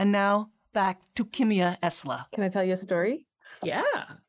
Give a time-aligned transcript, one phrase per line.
[0.00, 2.24] And now back to Kimia Eslah.
[2.32, 3.26] Can I tell you a story?
[3.62, 3.82] Yeah.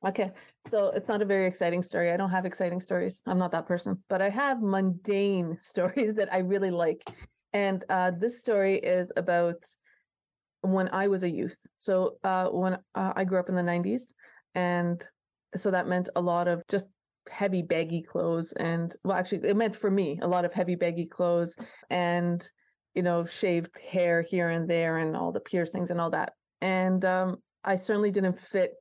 [0.06, 0.32] Okay.
[0.68, 2.12] So it's not a very exciting story.
[2.12, 3.22] I don't have exciting stories.
[3.26, 7.02] I'm not that person, but I have mundane stories that I really like.
[7.54, 9.64] And uh, this story is about
[10.60, 11.58] when I was a youth.
[11.78, 14.12] So uh, when uh, I grew up in the 90s,
[14.54, 15.02] and
[15.56, 16.90] so that meant a lot of just
[17.30, 21.06] heavy baggy clothes and well actually it meant for me a lot of heavy baggy
[21.06, 21.56] clothes
[21.92, 22.50] and
[22.96, 27.06] you know shaved hair here and there and all the piercings and all that and
[27.06, 28.74] um, i certainly didn't fit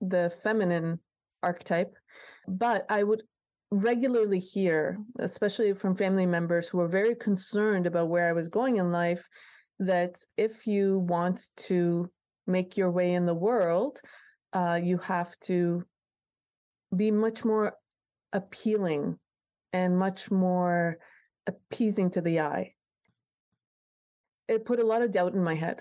[0.00, 0.98] the feminine
[1.42, 1.94] archetype
[2.48, 3.22] but i would
[3.70, 8.76] regularly hear especially from family members who were very concerned about where i was going
[8.76, 9.28] in life
[9.78, 12.10] that if you want to
[12.46, 14.00] make your way in the world
[14.52, 15.84] uh, you have to
[16.96, 17.74] be much more
[18.32, 19.18] appealing
[19.72, 20.98] and much more
[21.46, 22.74] appeasing to the eye.
[24.50, 25.80] It put a lot of doubt in my head,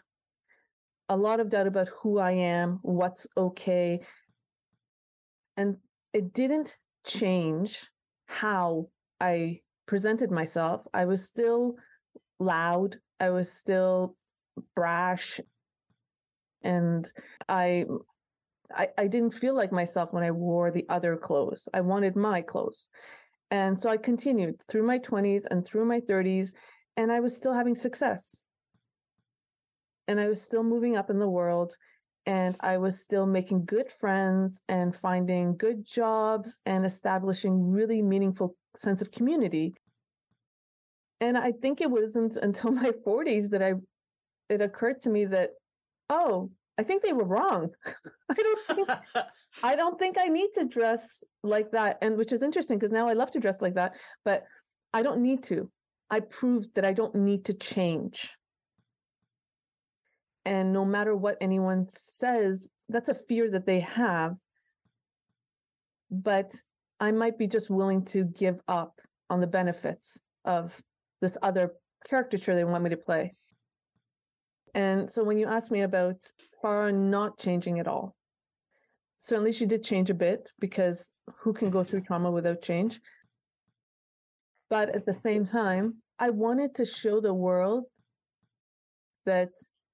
[1.10, 4.02] a lot of doubt about who I am, what's okay.
[5.58, 5.78] And
[6.14, 7.88] it didn't change
[8.28, 8.90] how
[9.20, 10.84] I presented myself.
[10.94, 11.78] I was still
[12.40, 14.16] loud, I was still
[14.76, 15.40] brash,
[16.62, 17.12] and
[17.48, 17.86] I
[18.72, 21.68] I, I didn't feel like myself when I wore the other clothes.
[21.74, 22.88] I wanted my clothes.
[23.50, 26.54] And so I continued through my 20s and through my 30s,
[26.96, 28.46] and I was still having success.
[30.10, 31.76] And I was still moving up in the world,
[32.26, 38.56] and I was still making good friends and finding good jobs and establishing really meaningful
[38.76, 39.76] sense of community.
[41.22, 43.74] And I think it wasn't until my 40s that I
[44.50, 45.52] it occurred to me that,
[46.10, 46.50] oh,
[46.80, 47.70] I think they were wrong.
[48.32, 48.90] I don't think
[49.64, 52.00] I don't think I need to dress like that.
[52.02, 53.94] And which is interesting because now I love to dress like that,
[54.26, 54.44] but
[54.92, 55.70] I don't need to.
[56.10, 58.34] I proved that I don't need to change.
[60.50, 64.36] And no matter what anyone says, that's a fear that they have.
[66.10, 66.56] But
[67.00, 69.00] I might be just willing to give up
[69.30, 70.82] on the benefits of
[71.22, 71.74] this other
[72.10, 73.36] caricature they want me to play.
[74.74, 76.16] And so when you ask me about
[76.64, 78.16] Farah not changing at all,
[79.20, 83.00] certainly she did change a bit because who can go through trauma without change?
[84.68, 87.84] But at the same time, I wanted to show the world
[89.28, 89.50] that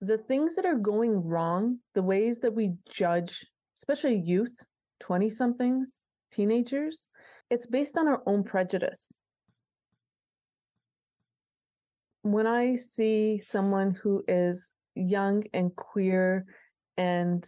[0.06, 3.46] the things that are going wrong, the ways that we judge,
[3.78, 4.66] especially youth,
[5.02, 6.02] 20 somethings,
[6.32, 7.10] teenagers,
[7.50, 9.14] it's based on our own prejudice
[12.26, 16.48] when I see someone who is young and queer
[16.98, 17.46] and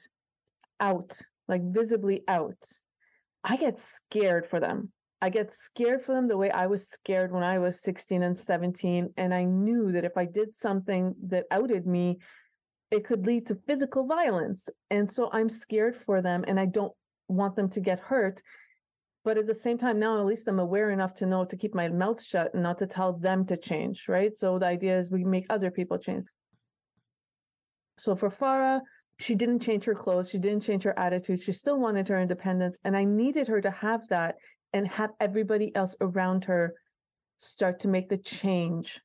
[0.79, 2.63] out, like visibly out,
[3.43, 4.91] I get scared for them.
[5.19, 8.37] I get scared for them the way I was scared when I was 16 and
[8.37, 9.15] 17.
[9.17, 12.19] And I knew that if I did something that outed me,
[12.91, 14.69] it could lead to physical violence.
[14.89, 16.93] And so I'm scared for them and I don't
[17.27, 18.41] want them to get hurt.
[19.25, 21.75] But at the same time now at least i'm aware enough to know to keep
[21.75, 24.33] my mouth shut and not to tell them to change right?
[24.35, 26.25] So the idea is we make other people change.
[27.97, 28.81] So for farah
[29.19, 32.77] she didn't change her clothes she didn't change her attitude she still wanted her independence
[32.83, 34.35] and i needed her to have that
[34.73, 36.73] and have everybody else around her
[37.37, 39.01] start to make the change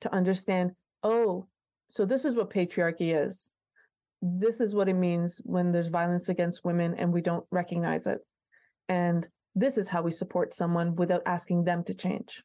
[0.00, 0.72] to understand
[1.02, 1.46] oh
[1.94, 3.50] so this is what patriarchy is
[4.20, 8.20] this is what it means when there's violence against women and we don't recognize it
[8.88, 12.42] and this is how we support someone without asking them to change.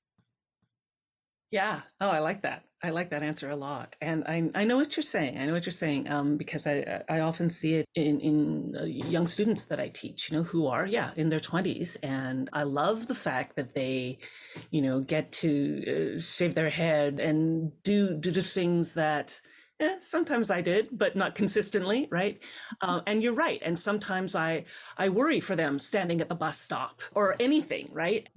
[1.51, 1.81] Yeah.
[1.99, 2.63] Oh, I like that.
[2.81, 3.97] I like that answer a lot.
[4.01, 5.38] And I, I know what you're saying.
[5.38, 8.84] I know what you're saying um, because I, I often see it in, in uh,
[8.85, 11.97] young students that I teach, you know, who are, yeah, in their 20s.
[12.03, 14.19] And I love the fact that they,
[14.72, 19.41] you know, get to uh, shave their head and do, do the things that,
[19.81, 22.44] Eh, sometimes I did, but not consistently, right?
[22.81, 23.61] Uh, and you're right.
[23.63, 24.66] And sometimes I
[24.97, 28.28] I worry for them standing at the bus stop or anything, right?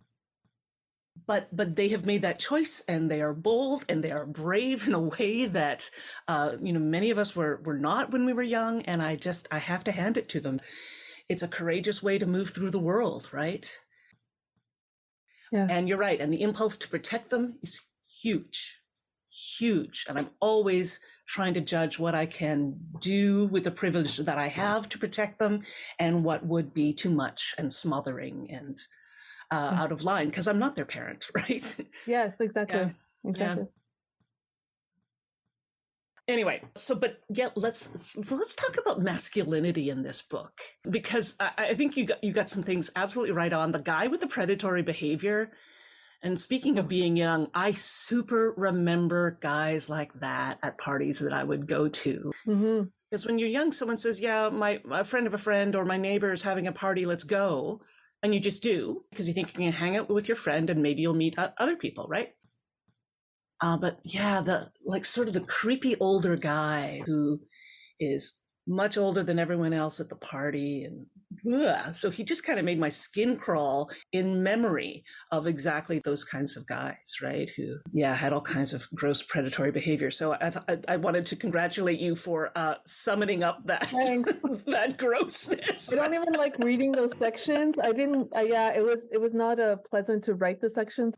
[1.27, 4.87] But but they have made that choice, and they are bold and they are brave
[4.87, 5.91] in a way that
[6.29, 8.83] uh, you know many of us were were not when we were young.
[8.83, 10.61] And I just I have to hand it to them.
[11.29, 13.79] It's a courageous way to move through the world, right?
[15.51, 15.71] Yes.
[15.71, 16.21] And you're right.
[16.21, 17.81] And the impulse to protect them is
[18.23, 18.83] huge
[19.33, 20.05] huge.
[20.09, 24.49] And I'm always trying to judge what I can do with the privilege that I
[24.49, 25.63] have to protect them
[25.99, 28.79] and what would be too much and smothering and
[29.53, 29.81] uh, mm-hmm.
[29.83, 31.77] out of line because I'm not their parent, right?
[32.07, 32.81] Yes, exactly.
[32.81, 32.91] Yeah.
[33.31, 33.65] Exactly.
[33.65, 33.71] Yeah.
[36.35, 40.61] Anyway, so but yeah, let's so let's talk about masculinity in this book
[40.91, 43.73] because I, I think you got you got some things absolutely right on.
[43.73, 45.53] The guy with the predatory behavior
[46.23, 51.45] And speaking of being young, I super remember guys like that at parties that I
[51.45, 52.33] would go to.
[52.47, 52.85] Mm-hmm.
[53.11, 55.99] Because when you're young, someone says, Yeah, my a friend of a friend or my
[55.99, 57.83] neighbor is having a party, let's go.
[58.23, 60.83] And you just do because you think you can hang out with your friend and
[60.83, 62.31] maybe you'll meet other people, right?
[63.61, 67.41] Uh, but yeah, the like sort of the creepy older guy who
[68.01, 68.35] is
[68.67, 71.07] much older than everyone else at the party and
[71.53, 71.95] ugh.
[71.95, 76.57] so he just kind of made my skin crawl in memory of exactly those kinds
[76.57, 80.11] of guys right who yeah had all kinds of gross predatory behavior.
[80.11, 83.91] So i I, I wanted to congratulate you for uh summoning up that
[84.67, 85.93] that grossness.
[85.93, 87.77] I don't even like reading those sections.
[87.83, 90.71] I didn't uh, yeah it was it was not a uh, pleasant to write the
[90.71, 91.15] sections.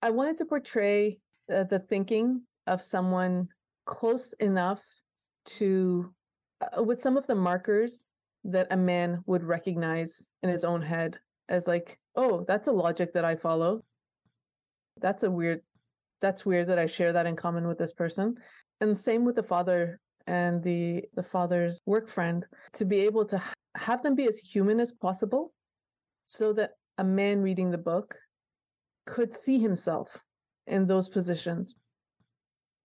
[0.00, 1.18] I wanted to portray
[1.52, 3.48] uh, the thinking of someone
[3.86, 4.82] close enough
[5.44, 6.12] to
[6.60, 8.08] uh, with some of the markers
[8.44, 11.18] that a man would recognize in his own head
[11.48, 13.84] as like, oh, that's a logic that I follow.
[15.00, 15.60] That's a weird,
[16.20, 18.36] that's weird that I share that in common with this person.
[18.80, 23.42] And same with the father and the the father's work friend to be able to
[23.74, 25.52] have them be as human as possible
[26.24, 28.14] so that a man reading the book
[29.06, 30.22] could see himself
[30.66, 31.74] in those positions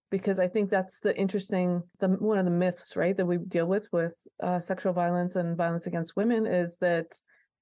[0.10, 3.66] because I think that's the interesting the one of the myths right that we deal
[3.66, 7.08] with with uh, sexual violence and violence against women is that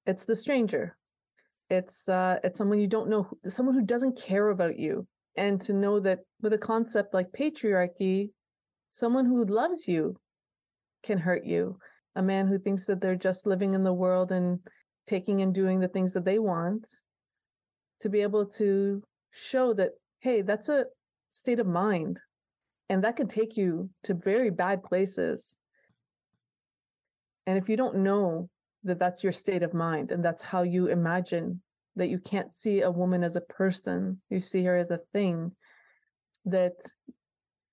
[0.06, 0.96] it's the stranger,
[1.68, 5.06] it's uh, it's someone you don't know, someone who doesn't care about you,
[5.36, 8.30] and to know that with a concept like patriarchy,
[8.90, 10.16] someone who loves you
[11.02, 11.78] can hurt you.
[12.14, 14.60] A man who thinks that they're just living in the world and
[15.06, 16.88] taking and doing the things that they want,
[18.00, 19.02] to be able to
[19.32, 19.90] show that
[20.20, 20.86] hey, that's a
[21.30, 22.20] state of mind
[22.88, 25.56] and that can take you to very bad places.
[27.46, 28.48] And if you don't know
[28.84, 31.62] that that's your state of mind and that's how you imagine
[31.96, 35.52] that you can't see a woman as a person, you see her as a thing,
[36.44, 36.76] that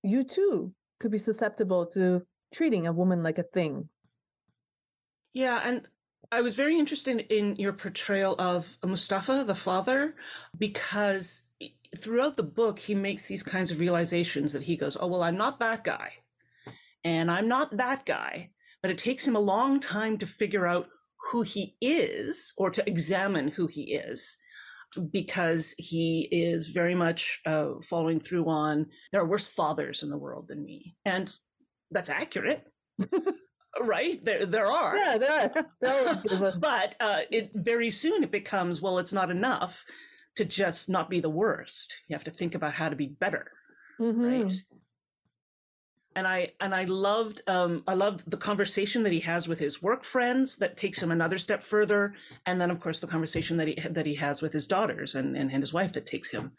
[0.02, 3.90] you too could be susceptible to treating a woman like a thing.
[5.34, 5.88] Yeah, and
[6.32, 10.16] I was very interested in your portrayal of Mustafa, the father,
[10.58, 11.44] because
[11.98, 15.38] throughout the book, he makes these kinds of realizations that he goes, Oh, well, I'm
[15.38, 16.14] not that guy.
[17.04, 18.52] And I'm not that guy.
[18.82, 20.88] But it takes him a long time to figure out
[21.32, 24.38] who he is or to examine who he is
[25.12, 30.18] because he is very much uh, following through on there are worse fathers in the
[30.18, 30.96] world than me.
[31.06, 31.34] And
[31.92, 32.66] that's accurate.
[33.82, 39.00] right there there are yeah there are but uh, it very soon it becomes well
[39.00, 39.84] it's not enough
[40.36, 42.02] to just not be the worst.
[42.08, 43.52] You have to think about how to be better.
[44.00, 44.22] Mm-hmm.
[44.22, 44.54] Right.
[46.16, 49.82] And I and I loved um, I loved the conversation that he has with his
[49.82, 52.14] work friends that takes him another step further,
[52.46, 55.36] and then of course the conversation that he that he has with his daughters and,
[55.36, 56.52] and, and his wife that takes him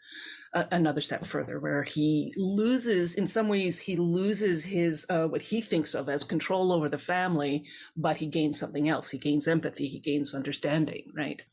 [0.53, 5.41] a, another step further, where he loses in some ways he loses his uh, what
[5.41, 7.63] he thinks of as control over the family,
[7.95, 9.09] but he gains something else.
[9.09, 9.87] He gains empathy.
[9.87, 11.13] He gains understanding.
[11.15, 11.43] Right.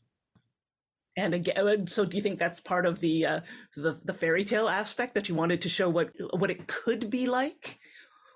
[1.15, 3.39] And again, so do you think that's part of the uh,
[3.75, 7.27] the the fairy tale aspect that you wanted to show what what it could be
[7.27, 7.79] like,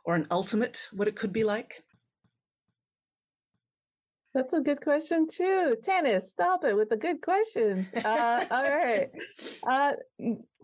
[0.06, 1.83] or an ultimate what it could be like?
[4.35, 5.77] That's a good question too.
[5.83, 7.94] Tanis, stop it with the good questions.
[7.95, 9.09] Uh, all right.
[9.68, 9.94] Uh,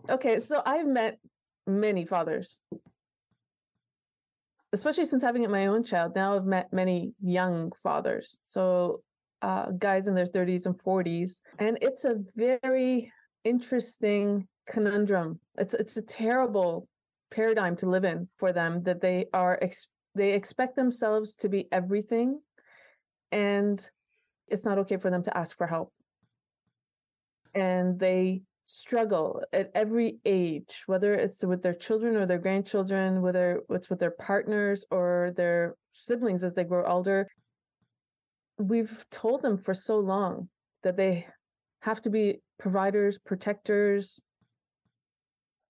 [0.08, 1.18] okay, so I've met
[1.66, 2.60] many fathers,
[4.72, 6.14] especially since having my own child.
[6.14, 8.38] Now I've met many young fathers.
[8.44, 9.02] So
[9.44, 13.12] uh, guys in their 30s and 40s, and it's a very
[13.44, 15.38] interesting conundrum.
[15.58, 16.88] It's it's a terrible
[17.30, 21.68] paradigm to live in for them that they are ex- they expect themselves to be
[21.70, 22.40] everything,
[23.32, 23.78] and
[24.48, 25.92] it's not okay for them to ask for help,
[27.54, 33.60] and they struggle at every age, whether it's with their children or their grandchildren, whether
[33.68, 37.28] it's with their partners or their siblings as they grow older
[38.58, 40.48] we've told them for so long
[40.82, 41.26] that they
[41.80, 44.20] have to be providers, protectors.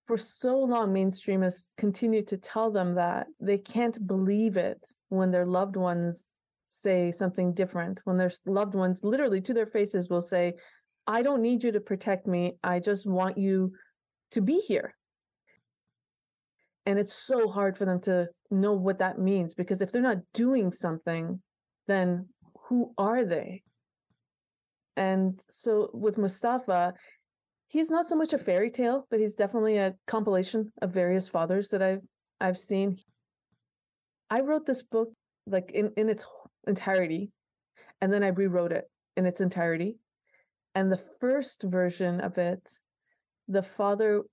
[0.07, 5.31] For so long, mainstream has continued to tell them that they can't believe it when
[5.31, 6.29] their loved ones
[6.67, 10.53] say something different, when their loved ones literally to their faces will say,
[11.07, 12.57] I don't need you to protect me.
[12.63, 13.73] I just want you
[14.31, 14.95] to be here.
[16.85, 20.19] And it's so hard for them to know what that means because if they're not
[20.33, 21.41] doing something,
[21.87, 22.27] then
[22.67, 23.63] who are they?
[24.97, 26.93] And so with Mustafa,
[27.67, 31.69] he's not so much a fairy tale, but he's definitely a compilation of various fathers
[31.69, 32.01] that I've
[32.39, 32.97] I've seen.
[34.29, 35.09] I wrote this book
[35.47, 36.25] like in, in its
[36.67, 37.31] entirety,
[38.01, 39.97] and then I rewrote it in its entirety.
[40.73, 42.61] And the first version of it
[43.47, 44.23] the father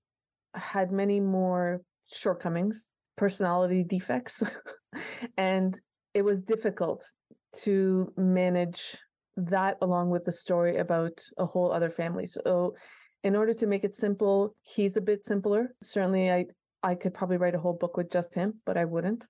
[0.55, 4.41] had many more shortcomings, personality defects,
[5.37, 5.79] and
[6.13, 7.03] it was difficult
[7.61, 8.97] to manage
[9.35, 12.25] that along with the story about a whole other family.
[12.25, 12.75] So
[13.23, 15.73] in order to make it simple, he's a bit simpler.
[15.81, 16.45] Certainly I
[16.85, 19.25] I could probably write a whole book with just him, but I wouldn't.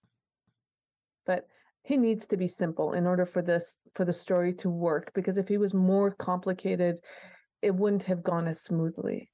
[1.25, 1.45] But
[1.83, 5.37] he needs to be simple in order for this for the story to work because
[5.37, 6.99] if he was more complicated,
[7.61, 9.29] it wouldn't have gone as smoothly.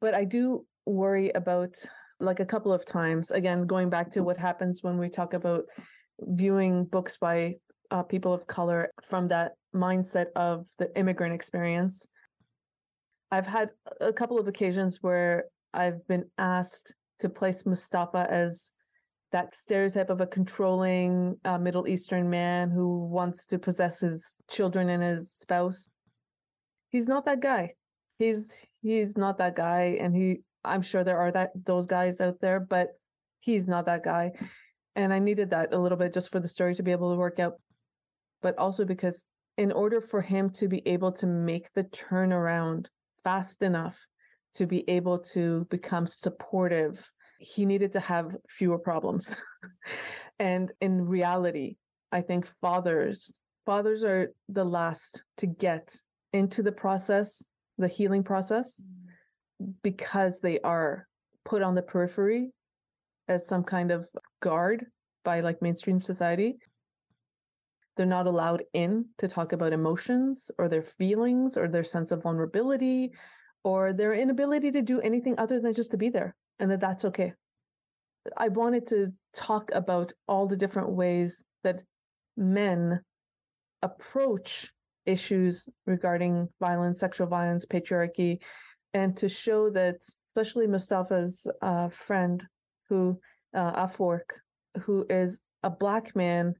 [0.00, 1.74] But I do worry about
[2.18, 5.64] like a couple of times again going back to what happens when we talk about
[6.20, 7.56] viewing books by
[7.90, 12.06] uh, people of color from that mindset of the immigrant experience.
[13.30, 13.70] I've had
[14.00, 15.44] a couple of occasions where
[15.74, 18.72] I've been asked to place Mustafa as
[19.32, 24.88] that stereotype of a controlling uh, Middle Eastern man who wants to possess his children
[24.88, 25.88] and his spouse.
[26.90, 27.74] He's not that guy.
[28.18, 30.40] He's he's not that guy, and he.
[30.64, 32.88] I'm sure there are that those guys out there, but
[33.40, 34.32] he's not that guy.
[34.96, 37.18] And I needed that a little bit just for the story to be able to
[37.18, 37.60] work out
[38.42, 39.24] but also because
[39.56, 42.86] in order for him to be able to make the turnaround
[43.24, 43.98] fast enough
[44.54, 49.34] to be able to become supportive, he needed to have fewer problems.
[50.38, 51.76] and in reality,
[52.12, 55.96] I think fathers fathers are the last to get
[56.32, 57.44] into the process,
[57.78, 59.72] the healing process, mm.
[59.82, 61.08] because they are
[61.44, 62.52] put on the periphery
[63.26, 64.08] as some kind of
[64.46, 64.86] guard
[65.24, 66.58] by like mainstream society.
[67.96, 72.22] They're not allowed in to talk about emotions or their feelings or their sense of
[72.22, 73.10] vulnerability
[73.64, 77.04] or their inability to do anything other than just to be there and that that's
[77.06, 77.32] okay.
[78.36, 81.82] I wanted to talk about all the different ways that
[82.36, 83.00] men
[83.82, 84.70] approach
[85.06, 88.38] issues regarding violence sexual violence patriarchy
[88.94, 89.96] and to show that
[90.30, 92.44] especially mustafa's uh, friend
[92.88, 93.18] who
[93.54, 94.40] uh, Afwork,
[94.82, 96.54] who is a black man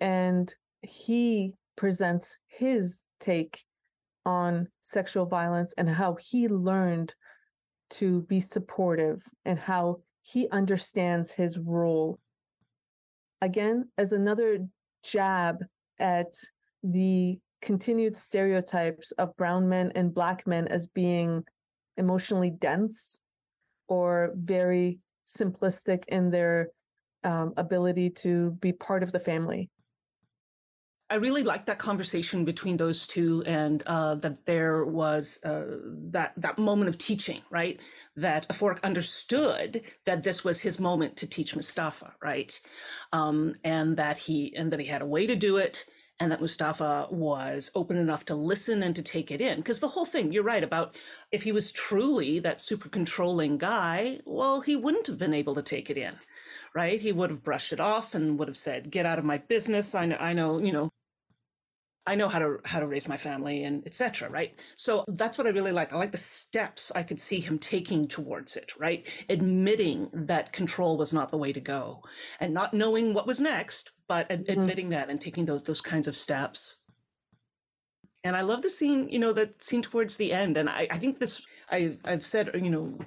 [0.00, 0.52] and
[0.82, 3.64] he presents his take
[4.26, 7.14] on sexual violence and how he learned
[7.90, 12.18] to be supportive and how he understands his role.
[13.40, 14.66] Again, as another
[15.02, 15.64] jab
[15.98, 16.32] at
[16.82, 21.44] the continued stereotypes of brown men and black men as being
[21.96, 23.18] emotionally dense
[23.88, 26.68] or very simplistic in their
[27.22, 29.70] um, ability to be part of the family.
[31.10, 35.64] I really liked that conversation between those two, and uh, that there was uh,
[36.10, 37.78] that that moment of teaching, right?
[38.16, 42.58] That Afwork understood that this was his moment to teach Mustafa, right?
[43.12, 45.84] Um, and that he and that he had a way to do it,
[46.20, 49.56] and that Mustafa was open enough to listen and to take it in.
[49.58, 50.96] Because the whole thing, you're right about
[51.32, 55.62] if he was truly that super controlling guy, well, he wouldn't have been able to
[55.62, 56.16] take it in
[56.74, 57.00] right?
[57.00, 59.94] He would have brushed it off and would have said, "Get out of my business."
[59.94, 60.90] I know, I know, you know,
[62.06, 64.28] I know how to how to raise my family and etc.
[64.30, 64.58] Right.
[64.76, 65.92] So that's what I really like.
[65.92, 68.72] I like the steps I could see him taking towards it.
[68.78, 72.02] Right, admitting that control was not the way to go,
[72.40, 74.60] and not knowing what was next, but ad- mm-hmm.
[74.60, 76.80] admitting that and taking those those kinds of steps.
[78.22, 80.56] And I love the scene, you know, that scene towards the end.
[80.56, 82.98] And I, I think this, I, I've said, you know,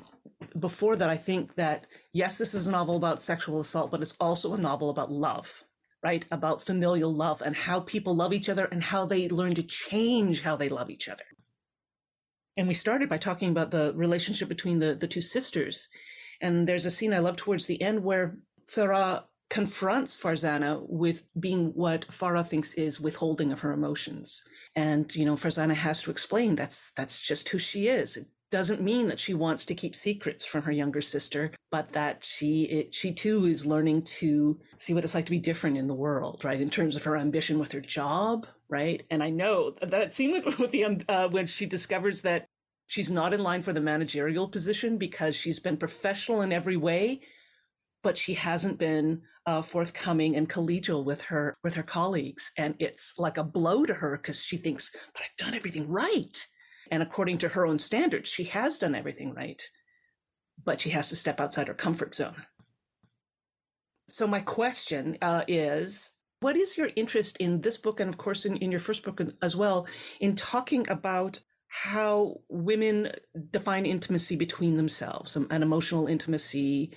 [0.60, 4.16] before that, I think that yes, this is a novel about sexual assault, but it's
[4.20, 5.66] also a novel about love
[6.04, 6.25] right?
[6.32, 10.42] About familial love and how people love each other and how they learn to change
[10.42, 11.24] how they love each other.
[12.56, 15.89] And we started by talking about the relationship between the, the two sisters.
[16.42, 18.38] And there's a scene I love towards the end where
[18.68, 24.44] Farah confronts Farzana with being what Farah thinks is withholding of her emotions.
[24.75, 28.18] And, you know, Farzana has to explain that's that's just who she is.
[28.18, 32.24] It doesn't mean that she wants to keep secrets from her younger sister, but that
[32.24, 35.88] she it, she too is learning to see what it's like to be different in
[35.88, 36.60] the world, right?
[36.60, 39.04] In terms of her ambition with her job, right?
[39.10, 42.48] And I know that scene with, with the um, uh, when she discovers that
[42.86, 47.22] she's not in line for the managerial position because she's been professional in every way,
[48.08, 53.16] but she hasn't been uh, forthcoming and collegial with her with her colleagues, and it's
[53.18, 56.38] like a blow to her because she thinks, "But I've done everything right."
[56.90, 59.62] And according to her own standards, she has done everything right,
[60.64, 62.46] but she has to step outside her comfort zone.
[64.08, 68.46] So, my question uh, is what is your interest in this book, and of course,
[68.46, 69.86] in, in your first book as well,
[70.22, 73.12] in talking about how women
[73.52, 76.94] define intimacy between themselves, um, an emotional intimacy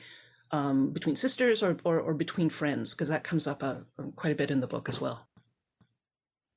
[0.53, 3.77] um, between sisters or, or, or, between friends, because that comes up uh,
[4.17, 5.29] quite a bit in the book as well.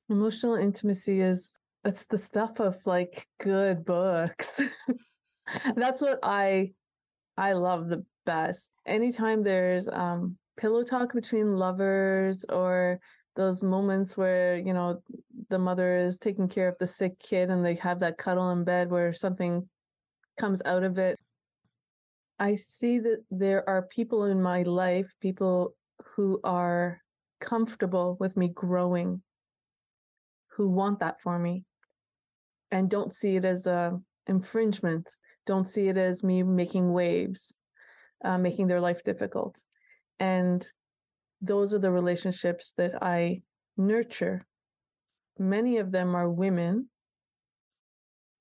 [0.08, 1.52] Emotional intimacy is
[1.84, 4.60] it's the stuff of like good books.
[5.76, 6.72] That's what I
[7.36, 8.70] I love the best.
[8.86, 13.00] Anytime there's um pillow talk between lovers or
[13.36, 15.02] those moments where, you know,
[15.50, 18.64] the mother is taking care of the sick kid and they have that cuddle in
[18.64, 19.68] bed where something
[20.38, 21.18] comes out of it.
[22.38, 25.74] I see that there are people in my life, people
[26.16, 27.00] who are
[27.40, 29.22] comfortable with me growing,
[30.56, 31.64] who want that for me
[32.70, 35.08] and don't see it as a infringement,
[35.46, 37.56] don't see it as me making waves,
[38.24, 39.58] uh, making their life difficult.
[40.18, 40.64] And
[41.40, 43.42] those are the relationships that I
[43.76, 44.46] nurture.
[45.38, 46.88] Many of them are women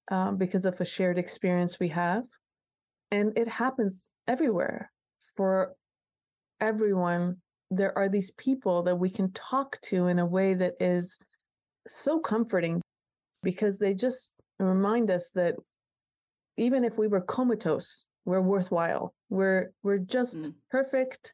[0.10, 2.24] uh, because of a shared experience we have.
[3.14, 4.92] And it happens everywhere
[5.36, 5.76] for
[6.60, 7.38] everyone.
[7.70, 11.20] There are these people that we can talk to in a way that is
[11.88, 12.82] so comforting
[13.44, 15.54] because they just remind us that
[16.58, 19.14] even if we were comatose, we're worthwhile.
[19.30, 20.54] We're we're just mm.
[20.72, 21.34] perfect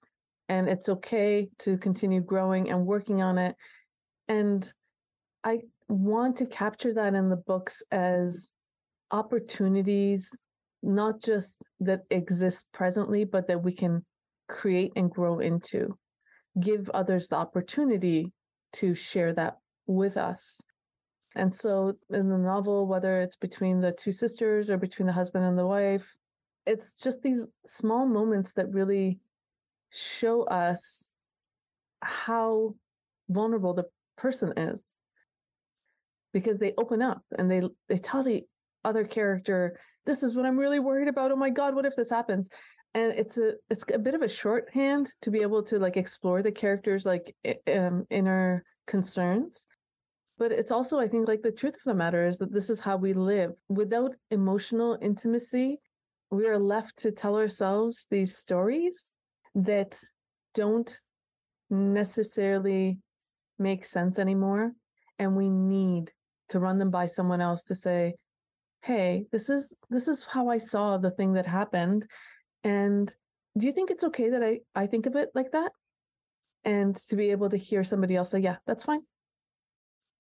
[0.50, 3.56] and it's okay to continue growing and working on it.
[4.28, 4.70] And
[5.46, 8.52] I want to capture that in the books as
[9.12, 10.42] opportunities,
[10.82, 14.06] not just that exists presently, but that we can
[14.48, 15.98] create and grow into.
[16.60, 18.32] Give others the opportunity
[18.74, 19.58] to share that
[19.88, 20.62] with us.
[21.36, 25.46] And so in the novel, whether it's between the two sisters or between the husband
[25.46, 26.08] and the wife,
[26.66, 29.20] it's just these small moments that really
[29.92, 31.12] show us
[32.02, 32.76] how
[33.30, 33.86] vulnerable the
[34.18, 34.96] person is
[36.34, 38.44] because they open up and they they tell the
[38.84, 41.32] other character this is what i'm really worried about.
[41.32, 42.50] Oh my god what if this happens?
[42.94, 46.42] And it's a it's a bit of a shorthand to be able to like explore
[46.42, 47.36] the characters like
[47.68, 49.66] um, inner concerns.
[50.38, 52.80] But it's also i think like the truth of the matter is that this is
[52.80, 53.52] how we live.
[53.68, 55.80] Without emotional intimacy
[56.32, 59.12] we are left to tell ourselves these stories
[59.56, 59.98] that
[60.54, 61.00] don't
[61.70, 63.00] necessarily
[63.58, 64.74] make sense anymore
[65.18, 66.12] and we need
[66.50, 68.16] to run them by someone else to say
[68.82, 72.06] hey this is this is how i saw the thing that happened
[72.64, 73.14] and
[73.58, 75.72] do you think it's okay that i i think of it like that?
[76.66, 79.02] And to be able to hear somebody else say yeah that's fine.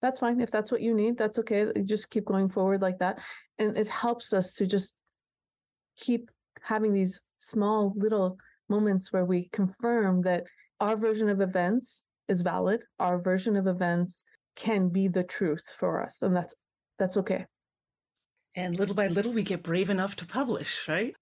[0.02, 0.40] That's fine.
[0.40, 1.68] If that's what you need that's okay.
[1.84, 3.20] Just keep going forward like that.
[3.58, 4.94] And it helps us to just
[5.98, 8.38] keep having these small little
[8.70, 10.44] moments where we confirm that
[10.80, 14.24] our version of events is valid our version of events
[14.56, 16.54] can be the truth for us and that's
[17.00, 17.46] that's okay
[18.60, 21.16] and little by little we get brave enough to publish right?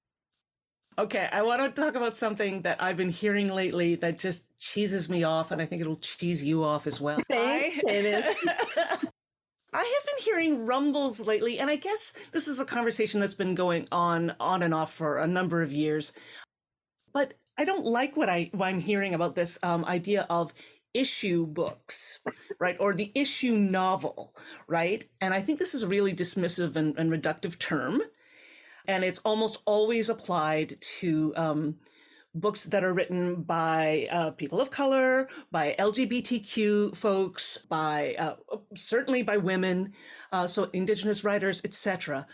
[0.99, 5.09] Okay i want to talk about something that i've been hearing lately that just cheeses
[5.09, 7.19] me off and i think it'll cheese you off as well.
[7.29, 9.05] Thanks, I,
[9.73, 13.53] I have been hearing rumbles lately, and I guess this is a conversation that's been
[13.53, 16.13] going on on and off for a number of years.
[17.13, 20.53] But I don't like what I what I'm hearing about this um, idea of
[20.93, 22.19] issue books,
[22.59, 24.35] right, or the issue novel,
[24.67, 25.05] right?
[25.21, 28.01] And I think this is a really dismissive and, and reductive term,
[28.87, 31.75] and it's almost always applied to um,
[32.33, 38.35] books that are written by uh, people of color, by LGBTQ folks, by uh,
[38.75, 39.93] certainly by women,
[40.31, 42.27] uh, so Indigenous writers, etc.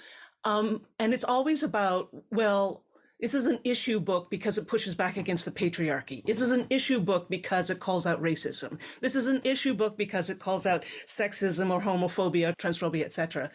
[0.44, 2.84] Um, and it's always about well
[3.20, 6.26] this is an issue book because it pushes back against the patriarchy.
[6.26, 8.80] This is an issue book because it calls out racism.
[9.02, 13.52] This is an issue book because it calls out sexism or homophobia, transphobia, etc.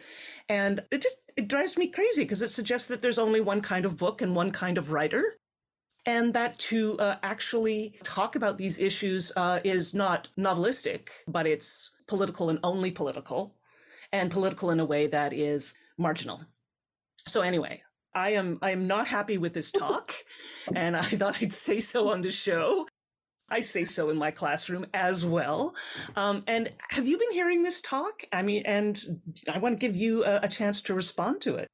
[0.47, 3.85] And it just it drives me crazy because it suggests that there's only one kind
[3.85, 5.35] of book and one kind of writer.
[6.05, 11.91] And that to uh, actually talk about these issues uh, is not novelistic, but it's
[12.07, 13.53] political and only political,
[14.11, 16.41] and political in a way that is marginal.
[17.27, 20.13] So, anyway, I am I am not happy with this talk,
[20.75, 22.87] and I thought I'd say so on the show.
[23.51, 25.73] I say so in my classroom as well.
[26.15, 28.21] Um, and have you been hearing this talk?
[28.31, 29.01] I mean, and
[29.51, 31.67] I want to give you a, a chance to respond to it.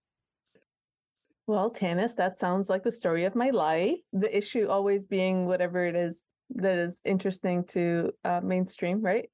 [1.48, 4.00] Well, Tanis, that sounds like the story of my life.
[4.13, 9.30] The issue always being whatever it is that is interesting to uh, mainstream, right?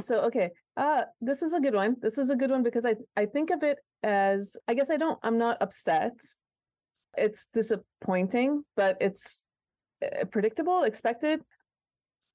[0.00, 1.96] So, okay, uh, this is a good one.
[2.00, 4.96] This is a good one because I I think of it as I guess I
[4.96, 6.14] don't I'm not upset.
[7.16, 9.42] It's disappointing, but it's
[10.04, 11.40] uh, predictable, expected.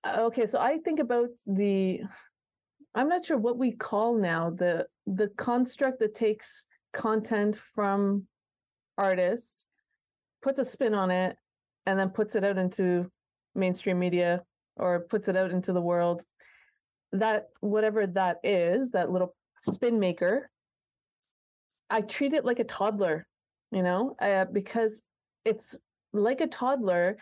[0.03, 2.01] Uh, okay, so I think about the
[2.93, 8.27] I'm not sure what we call now the the construct that takes content from
[8.97, 9.65] artists,
[10.41, 11.37] puts a spin on it,
[11.85, 13.09] and then puts it out into
[13.55, 14.43] mainstream media
[14.75, 16.23] or puts it out into the world
[17.13, 20.49] that whatever that is, that little spin maker,
[21.89, 23.27] I treat it like a toddler,
[23.71, 25.01] you know, uh, because
[25.45, 25.77] it's
[26.11, 27.17] like a toddler.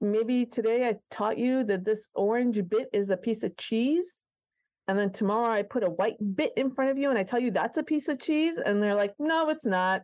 [0.00, 4.20] Maybe today I taught you that this orange bit is a piece of cheese.
[4.86, 7.40] And then tomorrow I put a white bit in front of you and I tell
[7.40, 8.58] you that's a piece of cheese.
[8.58, 10.02] And they're like, no, it's not.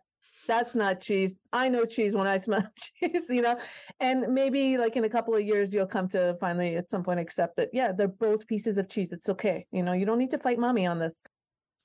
[0.51, 1.37] That's not cheese.
[1.53, 3.57] I know cheese when I smell cheese, you know?
[4.01, 7.21] And maybe like in a couple of years, you'll come to finally at some point
[7.21, 9.13] accept that, yeah, they're both pieces of cheese.
[9.13, 9.67] It's okay.
[9.71, 11.23] You know, you don't need to fight mommy on this.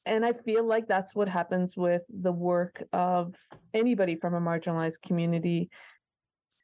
[0.08, 3.36] And I feel like that's what happens with the work of
[3.76, 5.70] anybody from a marginalized community.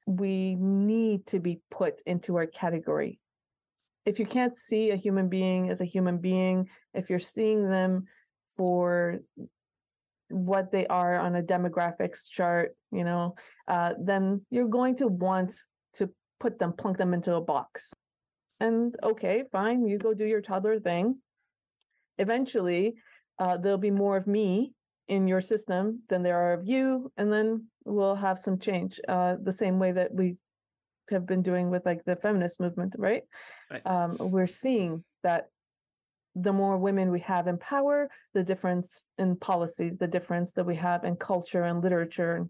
[0.08, 3.20] We need to be put into our category.
[4.08, 8.06] If you can't see a human being as a human being, if you're seeing them
[8.58, 9.20] for
[10.32, 13.36] what they are on a demographics chart, you know,
[13.68, 15.54] uh, then you're going to want
[15.94, 17.94] to put them, plunk them into a box.
[18.60, 21.18] And okay, fine, you go do your toddler thing.
[22.18, 22.96] Eventually,
[23.40, 24.74] uh, there'll be more of me
[25.08, 29.00] in your system than there are of you, and then we'll have some change.
[29.08, 30.36] Uh, the same way that we
[31.10, 33.24] have been doing with like the feminist movement, right?
[33.70, 33.86] right.
[33.86, 35.50] Um, we're seeing that
[36.36, 40.76] the more women we have in power, the difference in policies, the difference that we
[40.76, 42.48] have in culture and literature.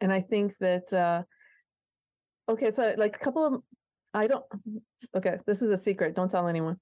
[0.00, 1.22] And I think that, uh,
[2.48, 3.62] okay, so like a couple of,
[4.12, 4.44] I don't,
[5.14, 6.14] okay, this is a secret.
[6.16, 6.76] Don't tell anyone.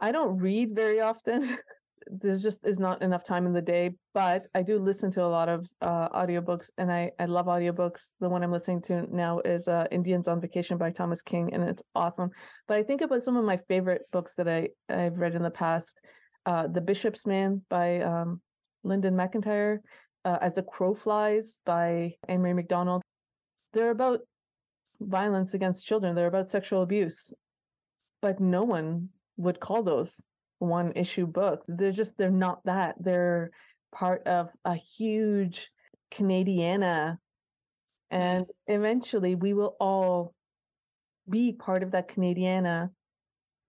[0.00, 1.58] I don't read very often.
[2.10, 5.26] there's just is not enough time in the day but i do listen to a
[5.26, 8.10] lot of uh, audiobooks and I, I love audiobooks.
[8.20, 11.62] The one i'm listening to now is uh, indians on vacation by thomas king and
[11.62, 12.30] it's awesome.
[12.68, 15.50] But i think was some of my favorite books that i i've read in the
[15.50, 15.98] past
[16.46, 18.40] uh, the bishop's man by um,
[18.82, 19.80] linden macintyre
[20.24, 23.02] uh, as the crow flies by ann marie macdonald.
[23.72, 24.20] They're about
[25.00, 26.14] violence against children.
[26.14, 27.32] They're about sexual abuse.
[28.20, 30.20] But no one would call those
[30.62, 31.64] one issue book.
[31.66, 32.94] They're just they're not that.
[33.00, 33.50] They're
[33.92, 35.70] part of a huge
[36.12, 37.18] Canadiana.
[38.10, 40.34] And eventually we will all
[41.28, 42.90] be part of that Canadiana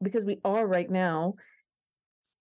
[0.01, 1.35] because we are right now.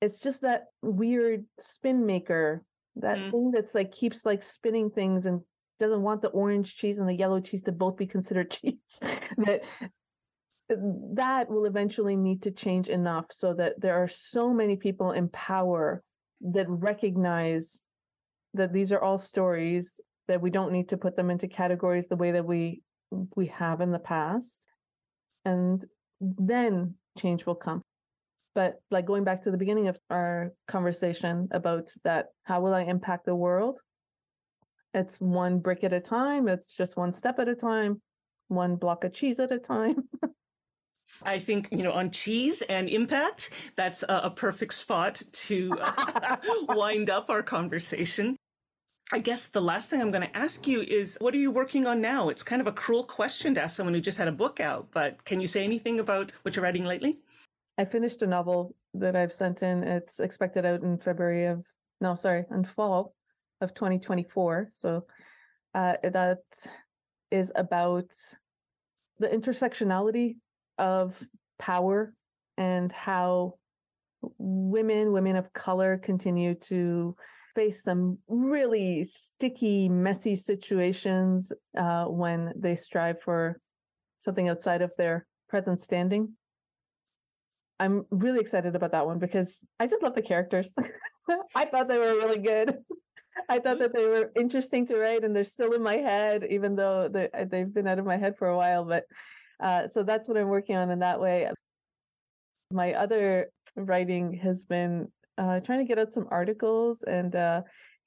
[0.01, 2.65] It's just that weird spin maker,
[2.97, 3.31] that mm.
[3.31, 5.43] thing that's like keeps like spinning things and
[5.79, 8.99] doesn't want the orange cheese and the yellow cheese to both be considered cheese.
[9.39, 9.63] that
[11.15, 15.29] that will eventually need to change enough so that there are so many people in
[15.29, 16.03] power
[16.41, 17.83] that recognize
[18.55, 22.17] that these are all stories that we don't need to put them into categories the
[22.17, 22.83] way that we
[23.37, 24.67] we have in the past.
[25.45, 25.85] And
[26.21, 27.83] then change will come.
[28.55, 32.83] But like going back to the beginning of our conversation about that how will i
[32.83, 33.81] impact the world?
[34.95, 38.03] It's one brick at a time it's just one step at a time
[38.49, 39.97] one block of cheese at a time
[41.23, 46.37] I think, you know, on cheese and impact, that's a, a perfect spot to uh,
[46.69, 48.37] wind up our conversation.
[49.13, 51.87] I guess the last thing I'm going to ask you is what are you working
[51.87, 52.31] on now?
[52.31, 54.89] It's kind of a cruel question to ask someone who just had a book out,
[54.93, 57.19] but can you say anything about what you're writing lately?
[57.77, 59.83] I finished a novel that I've sent in.
[59.83, 61.65] It's expected out in February of,
[62.01, 63.15] no, sorry, in fall
[63.61, 64.71] of 2024.
[64.75, 65.05] So
[65.75, 66.43] uh, that
[67.31, 68.11] is about
[69.19, 70.37] the intersectionality
[70.83, 71.23] of
[71.61, 72.13] power
[72.59, 73.55] and how
[74.39, 77.15] women, women of color continue to
[77.55, 83.61] face some really sticky, messy situations uh, when they strive for
[84.19, 86.33] something outside of their present standing.
[87.79, 90.73] I'm really excited about that one because I just love the characters.
[91.55, 92.79] I thought they were really good.
[93.49, 96.77] I thought that they were interesting to write, and they're still in my head, even
[96.77, 98.85] though they, they've been out of my head for a while.
[98.85, 99.05] But
[99.63, 101.49] uh, so that's what I'm working on in that way.
[102.73, 107.63] My other writing has been uh, trying to get out some articles and uh,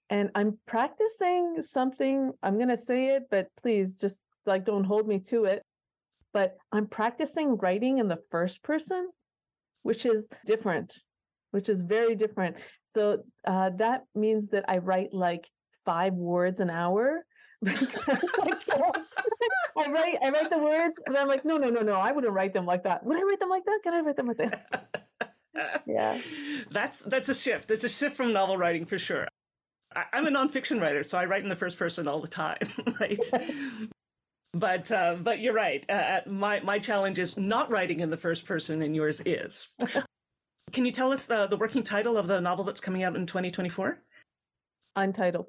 [0.10, 2.32] and I'm practicing something.
[2.44, 5.64] I'm gonna say it, but please just like don't hold me to it.
[6.34, 9.10] But I'm practicing writing in the first person,
[9.84, 10.94] which is different,
[11.52, 12.58] which is very different.
[12.94, 15.50] So uh, that means that I write like
[15.86, 17.24] five words an hour
[19.78, 22.34] I write I write the words and I'm like, no, no, no, no, I wouldn't
[22.34, 23.04] write them like that.
[23.04, 23.80] Would I write them like that?
[23.84, 25.08] Can I write them like that?
[25.88, 26.20] yeah.
[26.70, 27.72] That's that's a shift.
[27.72, 29.28] It's a shift from novel writing for sure.
[29.96, 32.58] I, am a nonfiction writer, so I write in the first person all the time,
[33.00, 33.20] right?
[34.54, 35.86] but uh, but you're right.
[35.90, 39.70] Uh, uh, my my challenge is not writing in the first person, and yours is.
[40.74, 43.26] Can you tell us the the working title of the novel that's coming out in
[43.26, 44.02] 2024?
[44.98, 45.48] Untitled.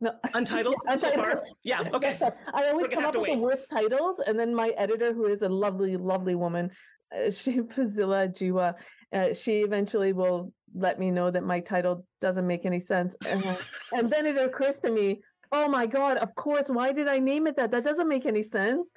[0.00, 0.12] No.
[0.34, 1.14] Untitled, Untitled.
[1.14, 1.44] so far?
[1.64, 2.16] Yeah, okay.
[2.20, 3.34] Yes, I always come up with wait.
[3.34, 6.70] the worst titles, and then my editor, who is a lovely, lovely woman,
[7.14, 8.74] uh, she Fazeela Jiwa,
[9.12, 13.16] uh, she eventually will let me know that my title doesn't make any sense.
[13.26, 13.44] And,
[13.92, 17.46] and then it occurs to me, oh my God, of course, why did I name
[17.46, 17.70] it that?
[17.70, 18.88] That doesn't make any sense.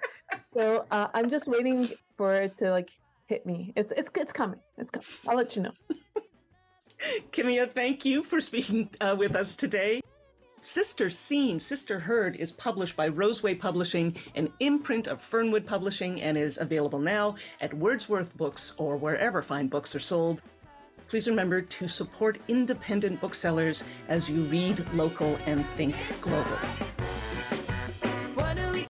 [0.54, 2.90] So uh, I'm just waiting for it to like
[3.26, 3.74] hit me.
[3.76, 4.60] It's it's it's coming.
[4.78, 5.08] It's coming.
[5.28, 5.72] I'll let you know.
[7.32, 10.02] Kimia, thank you for speaking uh, with us today.
[10.63, 16.38] Sister Seen, Sister Heard is published by Roseway Publishing, an imprint of Fernwood Publishing, and
[16.38, 20.43] is available now at Wordsworth Books or wherever fine books are sold.
[21.10, 26.58] Please remember to support independent booksellers as you read local and think global.